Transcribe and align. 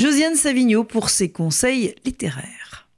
Josiane 0.00 0.34
Savigno 0.34 0.82
pour 0.82 1.10
ses 1.10 1.30
conseils 1.30 1.94
littéraires. 2.06 2.88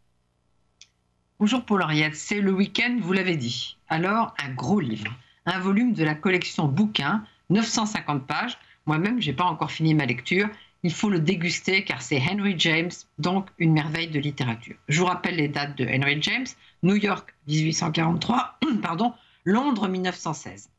Bonjour 1.40 1.64
Paul 1.64 1.82
Henriette, 1.82 2.14
c'est 2.14 2.40
le 2.40 2.52
week-end, 2.52 2.96
vous 3.02 3.12
l'avez 3.12 3.34
dit. 3.34 3.76
Alors, 3.88 4.32
un 4.40 4.52
gros 4.54 4.78
livre, 4.78 5.12
un 5.44 5.58
volume 5.58 5.94
de 5.94 6.04
la 6.04 6.14
collection 6.14 6.68
bouquins, 6.68 7.24
950 7.50 8.24
pages. 8.24 8.56
Moi-même, 8.86 9.20
j'ai 9.20 9.32
pas 9.32 9.42
encore 9.42 9.72
fini 9.72 9.94
ma 9.94 10.06
lecture. 10.06 10.48
Il 10.84 10.92
faut 10.92 11.10
le 11.10 11.18
déguster 11.18 11.82
car 11.82 12.02
c'est 12.02 12.22
Henry 12.22 12.54
James, 12.56 12.92
donc 13.18 13.48
une 13.58 13.72
merveille 13.72 14.06
de 14.06 14.20
littérature. 14.20 14.76
Je 14.86 15.00
vous 15.00 15.06
rappelle 15.06 15.34
les 15.34 15.48
dates 15.48 15.76
de 15.76 15.84
Henry 15.84 16.22
James 16.22 16.46
New 16.84 16.94
York 16.94 17.34
1843, 17.48 18.60
pardon, 18.80 19.12
Londres 19.44 19.88
1916. 19.88 20.70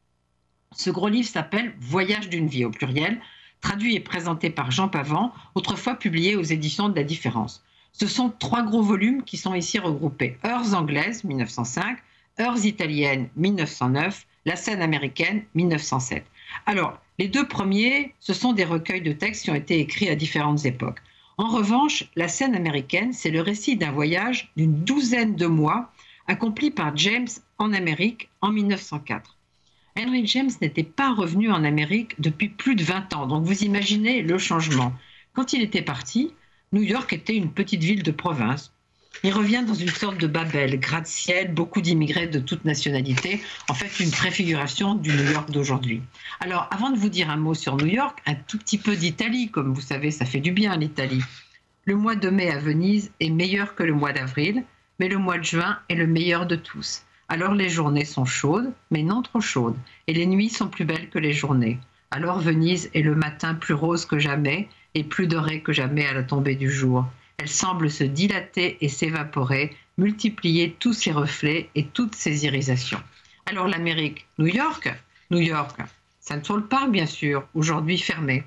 Ce 0.72 0.90
gros 0.90 1.10
livre 1.10 1.28
s'appelle 1.28 1.74
Voyage 1.80 2.30
d'une 2.30 2.48
vie 2.48 2.64
au 2.64 2.72
pluriel, 2.72 3.20
traduit 3.64 3.96
et 3.96 4.02
présenté 4.02 4.50
par 4.50 4.70
Jean 4.70 4.90
Pavant, 4.90 5.34
autrefois 5.56 5.96
publié 5.96 6.36
aux 6.36 6.44
éditions 6.44 6.90
de 6.90 6.96
la 6.96 7.04
Différence. 7.04 7.64
Ce 7.94 8.08
sont 8.08 8.30
trois 8.38 8.62
gros 8.62 8.84
volumes 8.84 9.24
qui 9.24 9.38
sont 9.38 9.56
ici 9.56 9.80
regroupés. 9.80 10.38
Heures 10.46 10.76
anglaises 10.76 11.24
1905, 11.24 11.98
Heures 12.40 12.66
italiennes 12.66 13.30
1909, 13.38 14.28
La 14.46 14.58
scène 14.58 14.82
américaine 14.82 15.44
1907. 15.56 16.26
Alors, 16.66 17.00
les 17.18 17.30
deux 17.30 17.48
premiers, 17.48 18.14
ce 18.20 18.34
sont 18.34 18.52
des 18.52 18.66
recueils 18.66 19.02
de 19.02 19.14
textes 19.14 19.44
qui 19.44 19.52
ont 19.52 19.56
été 19.56 19.80
écrits 19.80 20.10
à 20.10 20.16
différentes 20.16 20.66
époques. 20.66 21.00
En 21.38 21.48
revanche, 21.48 22.04
la 22.16 22.28
scène 22.28 22.56
américaine, 22.56 23.14
c'est 23.14 23.32
le 23.32 23.42
récit 23.42 23.78
d'un 23.78 23.92
voyage 23.92 24.52
d'une 24.58 24.84
douzaine 24.84 25.36
de 25.36 25.48
mois 25.48 25.92
accompli 26.28 26.70
par 26.70 26.96
James 26.98 27.30
en 27.58 27.72
Amérique 27.72 28.30
en 28.42 28.52
1904. 28.52 29.33
Henry 29.98 30.26
James 30.26 30.50
n'était 30.62 30.84
pas 30.84 31.14
revenu 31.14 31.52
en 31.52 31.64
Amérique 31.64 32.20
depuis 32.20 32.50
plus 32.50 32.76
de 32.76 32.84
20 32.84 33.14
ans, 33.14 33.28
donc 33.28 33.46
vous 33.46 33.64
imaginez 33.64 34.24
le 34.24 34.38
changement. 34.38 34.94
Quand 35.34 35.54
il 35.54 35.62
était 35.62 35.84
parti, 35.84 36.34
New 36.72 36.82
York 36.82 37.14
était 37.14 37.36
une 37.36 37.52
petite 37.52 37.84
ville 37.84 38.02
de 38.02 38.12
province. 38.12 38.74
Il 39.24 39.32
revient 39.32 39.64
dans 39.66 39.76
une 39.76 39.90
sorte 39.90 40.18
de 40.18 40.26
Babel, 40.26 40.80
gratte-ciel, 40.80 41.54
beaucoup 41.54 41.82
d'immigrés 41.82 42.26
de 42.26 42.40
toutes 42.40 42.66
nationalités, 42.66 43.42
en 43.70 43.76
fait 43.76 44.04
une 44.04 44.10
préfiguration 44.10 44.96
du 44.96 45.12
New 45.12 45.32
York 45.32 45.52
d'aujourd'hui. 45.52 46.02
Alors, 46.40 46.68
avant 46.72 46.90
de 46.90 46.98
vous 46.98 47.10
dire 47.10 47.30
un 47.30 47.38
mot 47.38 47.54
sur 47.54 47.78
New 47.78 47.86
York, 47.86 48.20
un 48.26 48.34
tout 48.34 48.58
petit 48.58 48.80
peu 48.80 48.96
d'Italie, 48.96 49.50
comme 49.50 49.74
vous 49.74 49.82
savez, 49.82 50.10
ça 50.10 50.26
fait 50.26 50.40
du 50.40 50.52
bien 50.52 50.76
l'Italie. 50.76 51.22
Le 51.86 51.96
mois 51.96 52.16
de 52.16 52.30
mai 52.30 52.50
à 52.50 52.58
Venise 52.58 53.12
est 53.20 53.30
meilleur 53.30 53.76
que 53.76 53.84
le 53.84 53.94
mois 53.94 54.14
d'avril, 54.14 54.64
mais 55.00 55.08
le 55.08 55.20
mois 55.20 55.38
de 55.38 55.44
juin 55.44 55.78
est 55.90 55.96
le 55.96 56.08
meilleur 56.08 56.48
de 56.48 56.56
tous. 56.56 57.04
Alors 57.34 57.56
les 57.56 57.68
journées 57.68 58.06
sont 58.06 58.26
chaudes, 58.26 58.72
mais 58.92 59.02
non 59.02 59.24
trop 59.24 59.42
chaudes, 59.42 59.76
et 60.06 60.14
les 60.14 60.28
nuits 60.28 60.52
sont 60.52 60.68
plus 60.68 60.86
belles 60.86 61.10
que 61.10 61.18
les 61.18 61.34
journées. 61.34 61.80
Alors 62.12 62.38
Venise 62.38 62.92
est 62.94 63.02
le 63.02 63.16
matin 63.16 63.56
plus 63.56 63.74
rose 63.74 64.06
que 64.06 64.20
jamais 64.20 64.70
et 64.94 65.04
plus 65.04 65.26
doré 65.26 65.64
que 65.64 65.74
jamais 65.74 66.06
à 66.06 66.14
la 66.14 66.22
tombée 66.22 66.54
du 66.54 66.70
jour. 66.70 67.08
Elle 67.40 67.50
semble 67.50 67.90
se 67.90 68.04
dilater 68.04 68.78
et 68.82 68.88
s'évaporer, 68.88 69.76
multiplier 69.98 70.76
tous 70.78 70.94
ses 70.94 71.12
reflets 71.12 71.72
et 71.74 71.88
toutes 71.88 72.14
ses 72.14 72.46
irisations. 72.46 73.02
Alors 73.48 73.68
l'Amérique, 73.68 74.28
New 74.38 74.46
York? 74.46 74.94
New 75.32 75.40
York, 75.40 75.76
Central 76.20 76.68
Park 76.68 76.92
bien 76.92 77.08
sûr, 77.08 77.48
aujourd'hui 77.56 77.98
fermé. 77.98 78.44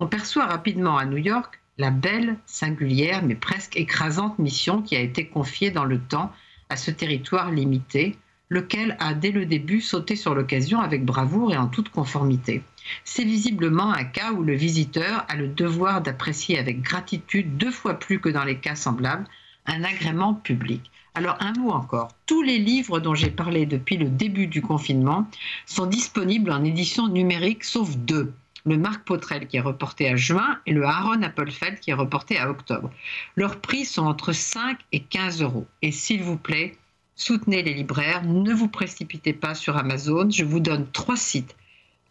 On 0.00 0.06
perçoit 0.06 0.46
rapidement 0.46 0.96
à 0.96 1.04
New 1.04 1.18
York 1.18 1.60
la 1.76 1.90
belle, 1.90 2.38
singulière, 2.46 3.22
mais 3.22 3.34
presque 3.34 3.76
écrasante 3.76 4.38
mission 4.38 4.80
qui 4.80 4.96
a 4.96 5.00
été 5.00 5.26
confiée 5.26 5.70
dans 5.70 5.84
le 5.84 5.98
temps 5.98 6.32
à 6.68 6.76
ce 6.76 6.90
territoire 6.90 7.50
limité, 7.50 8.16
lequel 8.48 8.96
a 9.00 9.14
dès 9.14 9.30
le 9.30 9.46
début 9.46 9.80
sauté 9.80 10.16
sur 10.16 10.34
l'occasion 10.34 10.80
avec 10.80 11.04
bravoure 11.04 11.52
et 11.52 11.56
en 11.56 11.68
toute 11.68 11.88
conformité. 11.88 12.62
C'est 13.04 13.24
visiblement 13.24 13.92
un 13.92 14.04
cas 14.04 14.32
où 14.32 14.42
le 14.42 14.54
visiteur 14.54 15.24
a 15.28 15.36
le 15.36 15.48
devoir 15.48 16.02
d'apprécier 16.02 16.58
avec 16.58 16.82
gratitude, 16.82 17.56
deux 17.56 17.70
fois 17.70 17.94
plus 17.94 18.20
que 18.20 18.28
dans 18.28 18.44
les 18.44 18.58
cas 18.58 18.76
semblables, 18.76 19.26
un 19.66 19.82
agrément 19.82 20.34
public. 20.34 20.90
Alors 21.14 21.36
un 21.40 21.52
mot 21.52 21.70
encore, 21.70 22.08
tous 22.26 22.42
les 22.42 22.58
livres 22.58 23.00
dont 23.00 23.14
j'ai 23.14 23.30
parlé 23.30 23.66
depuis 23.66 23.96
le 23.96 24.08
début 24.08 24.46
du 24.46 24.60
confinement 24.60 25.26
sont 25.64 25.86
disponibles 25.86 26.50
en 26.50 26.64
édition 26.64 27.08
numérique 27.08 27.64
sauf 27.64 27.96
deux 27.96 28.34
le 28.64 28.76
Marc 28.76 29.04
Potrel 29.04 29.46
qui 29.46 29.56
est 29.56 29.60
reporté 29.60 30.08
à 30.08 30.16
juin 30.16 30.58
et 30.66 30.72
le 30.72 30.84
Aaron 30.84 31.22
Appelfeld 31.22 31.80
qui 31.80 31.90
est 31.90 31.94
reporté 31.94 32.38
à 32.38 32.50
octobre. 32.50 32.90
Leurs 33.36 33.60
prix 33.60 33.84
sont 33.84 34.06
entre 34.06 34.32
5 34.32 34.78
et 34.92 35.00
15 35.00 35.42
euros. 35.42 35.66
Et 35.82 35.92
s'il 35.92 36.22
vous 36.22 36.36
plaît, 36.36 36.76
soutenez 37.14 37.62
les 37.62 37.74
libraires, 37.74 38.24
ne 38.24 38.52
vous 38.52 38.68
précipitez 38.68 39.32
pas 39.32 39.54
sur 39.54 39.76
Amazon. 39.76 40.30
Je 40.30 40.44
vous 40.44 40.60
donne 40.60 40.86
trois 40.92 41.16
sites 41.16 41.54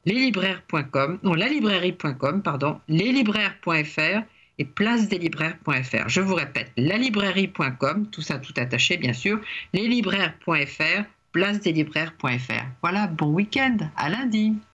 leslibraires.com, 0.05 1.19
non, 1.23 1.33
lalibrairie.com, 1.33 2.41
pardon, 2.41 2.79
leslibraires.fr 2.87 4.23
et 4.59 4.65
placedeslibraires.fr. 4.65 6.07
Je 6.09 6.21
vous 6.21 6.35
répète, 6.35 6.71
lalibrairie.com, 6.77 8.07
tout 8.11 8.21
ça 8.21 8.37
tout 8.37 8.53
attaché 8.57 8.97
bien 8.97 9.13
sûr, 9.13 9.39
leslibraires.fr, 9.73 11.03
placedeslibraires.fr. 11.31 12.65
Voilà, 12.81 13.07
bon 13.07 13.27
week-end, 13.27 13.77
à 13.95 14.09
lundi. 14.09 14.53